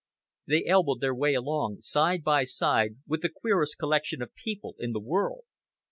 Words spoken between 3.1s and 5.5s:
the queerest collection of people in the world.